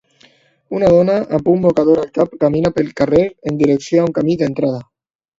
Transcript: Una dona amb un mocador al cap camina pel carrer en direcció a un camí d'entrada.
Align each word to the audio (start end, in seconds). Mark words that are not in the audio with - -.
Una 0.75 0.87
dona 0.93 1.17
amb 1.37 1.49
un 1.51 1.59
mocador 1.65 1.99
al 2.03 2.07
cap 2.15 2.33
camina 2.43 2.71
pel 2.77 2.89
carrer 3.01 3.21
en 3.51 3.59
direcció 3.59 3.99
a 3.99 4.07
un 4.07 4.15
camí 4.17 4.39
d'entrada. 4.41 4.81